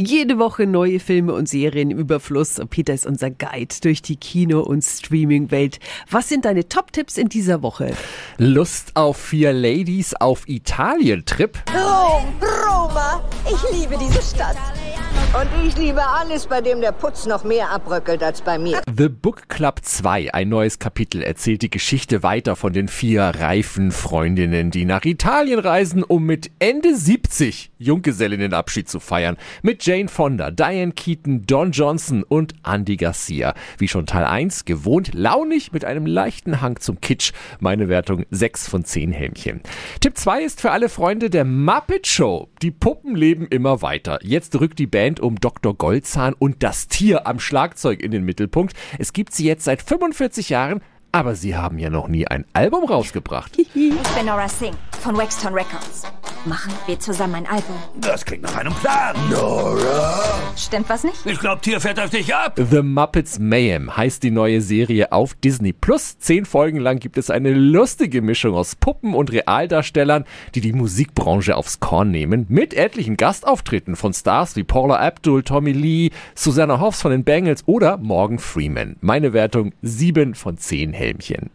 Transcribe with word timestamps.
Jede 0.00 0.38
Woche 0.38 0.64
neue 0.64 1.00
Filme 1.00 1.34
und 1.34 1.48
Serien 1.48 1.90
im 1.90 1.98
Überfluss. 1.98 2.60
Und 2.60 2.70
Peter 2.70 2.94
ist 2.94 3.04
unser 3.04 3.30
Guide 3.30 3.74
durch 3.82 4.00
die 4.00 4.14
Kino- 4.14 4.60
und 4.60 4.84
Streaming-Welt. 4.84 5.80
Was 6.08 6.28
sind 6.28 6.44
deine 6.44 6.68
Top-Tipps 6.68 7.18
in 7.18 7.28
dieser 7.28 7.62
Woche? 7.62 7.90
Lust 8.36 8.94
auf 8.94 9.16
vier 9.16 9.52
Ladies 9.52 10.14
auf 10.14 10.48
Italien-Trip? 10.48 11.58
Rom, 11.74 12.28
Roma, 12.40 13.24
ich 13.44 13.76
liebe 13.76 13.98
diese 13.98 14.22
Stadt. 14.22 14.56
Und 15.34 15.46
ich 15.62 15.76
liebe 15.76 16.00
alles, 16.02 16.46
bei 16.46 16.62
dem 16.62 16.80
der 16.80 16.90
Putz 16.92 17.26
noch 17.26 17.44
mehr 17.44 17.70
abbröckelt 17.70 18.22
als 18.22 18.40
bei 18.40 18.58
mir. 18.58 18.80
The 18.96 19.10
Book 19.10 19.50
Club 19.50 19.80
2, 19.82 20.32
ein 20.32 20.48
neues 20.48 20.78
Kapitel, 20.78 21.22
erzählt 21.22 21.60
die 21.60 21.68
Geschichte 21.68 22.22
weiter 22.22 22.56
von 22.56 22.72
den 22.72 22.88
vier 22.88 23.24
reifen 23.24 23.92
Freundinnen, 23.92 24.70
die 24.70 24.86
nach 24.86 25.04
Italien 25.04 25.58
reisen, 25.58 26.02
um 26.02 26.24
mit 26.24 26.50
Ende 26.60 26.96
70 26.96 27.72
Junggesellinnenabschied 27.76 28.88
zu 28.88 29.00
feiern. 29.00 29.36
Mit 29.60 29.84
Jane 29.84 30.08
Fonda, 30.08 30.50
Diane 30.50 30.92
Keaton, 30.92 31.44
Don 31.44 31.72
Johnson 31.72 32.22
und 32.22 32.54
Andy 32.66 32.96
Garcia. 32.96 33.52
Wie 33.76 33.86
schon 33.86 34.06
Teil 34.06 34.24
1, 34.24 34.64
gewohnt 34.64 35.12
launig 35.12 35.72
mit 35.72 35.84
einem 35.84 36.06
leichten 36.06 36.62
Hang 36.62 36.80
zum 36.80 37.02
Kitsch. 37.02 37.32
Meine 37.60 37.90
Wertung 37.90 38.24
6 38.30 38.66
von 38.66 38.82
10 38.82 39.12
Helmchen. 39.12 39.60
Tipp 40.00 40.16
2 40.16 40.42
ist 40.42 40.62
für 40.62 40.70
alle 40.70 40.88
Freunde 40.88 41.28
der 41.28 41.44
Muppet 41.44 42.06
Show. 42.06 42.48
Die 42.62 42.70
Puppen 42.70 43.14
leben 43.14 43.46
immer 43.46 43.82
weiter. 43.82 44.18
Jetzt 44.22 44.58
rückt 44.58 44.78
die 44.78 44.86
Band 44.86 45.17
um 45.20 45.36
Dr. 45.36 45.74
Goldzahn 45.74 46.34
und 46.34 46.62
das 46.62 46.88
Tier 46.88 47.26
am 47.26 47.40
Schlagzeug 47.40 48.02
in 48.02 48.10
den 48.10 48.24
Mittelpunkt. 48.24 48.74
Es 48.98 49.12
gibt 49.12 49.34
sie 49.34 49.46
jetzt 49.46 49.64
seit 49.64 49.82
45 49.82 50.48
Jahren, 50.48 50.80
aber 51.12 51.34
sie 51.34 51.56
haben 51.56 51.78
ja 51.78 51.90
noch 51.90 52.08
nie 52.08 52.26
ein 52.26 52.44
Album 52.52 52.84
rausgebracht. 52.84 53.56
Ich 53.74 54.14
bin 54.14 54.26
Nora 54.26 54.48
Singh 54.48 54.76
von 55.00 55.16
Waxton 55.16 55.54
Records. 55.54 56.04
Machen 56.44 56.72
wir 56.86 56.98
zusammen 57.00 57.34
ein 57.34 57.46
Album. 57.46 57.76
Das 58.00 58.24
klingt 58.24 58.42
nach 58.42 58.56
einem 58.56 58.72
Plan. 58.74 59.16
Nora! 59.30 60.22
Stimmt 60.56 60.88
was 60.88 61.02
nicht? 61.02 61.26
Ich 61.26 61.38
glaub, 61.40 61.62
Tier 61.62 61.80
fährt 61.80 61.98
auf 61.98 62.10
dich 62.10 62.34
ab. 62.34 62.54
The 62.56 62.82
Muppets 62.82 63.38
Mayhem 63.38 63.96
heißt 63.96 64.22
die 64.22 64.30
neue 64.30 64.60
Serie 64.60 65.10
auf 65.12 65.34
Disney 65.34 65.72
Plus. 65.72 66.18
Zehn 66.18 66.44
Folgen 66.44 66.78
lang 66.78 67.00
gibt 67.00 67.18
es 67.18 67.30
eine 67.30 67.52
lustige 67.52 68.22
Mischung 68.22 68.54
aus 68.54 68.76
Puppen 68.76 69.14
und 69.14 69.32
Realdarstellern, 69.32 70.24
die 70.54 70.60
die 70.60 70.72
Musikbranche 70.72 71.56
aufs 71.56 71.80
Korn 71.80 72.10
nehmen, 72.10 72.46
mit 72.48 72.72
etlichen 72.72 73.16
Gastauftritten 73.16 73.96
von 73.96 74.12
Stars 74.12 74.54
wie 74.56 74.64
Paula 74.64 74.96
Abdul, 74.96 75.42
Tommy 75.42 75.72
Lee, 75.72 76.10
Susanna 76.34 76.78
Hoffs 76.78 77.02
von 77.02 77.10
den 77.10 77.24
Bengals 77.24 77.64
oder 77.66 77.98
Morgan 77.98 78.38
Freeman. 78.38 78.96
Meine 79.00 79.32
Wertung 79.32 79.72
7 79.82 80.34
von 80.34 80.56
10 80.56 80.92
Helmchen. 80.92 81.50